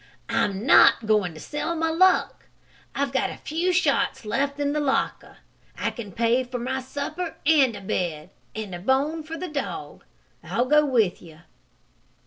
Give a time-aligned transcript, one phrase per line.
[0.29, 2.47] "I'm not going to sell my luck.
[2.95, 5.37] I've got a few shots left in the locker.
[5.77, 10.03] I can pay for my supper and a bed, and a bone for the dog.
[10.43, 11.41] I'll go with you."